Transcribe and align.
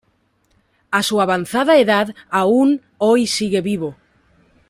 A 0.89 1.03
su 1.03 1.21
avanzada 1.21 1.77
edad 1.77 2.15
aún 2.31 2.81
hoy 2.97 3.27
sigue 3.27 3.59
activo. 3.59 3.95